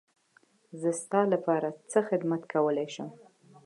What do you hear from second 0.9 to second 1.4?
ستا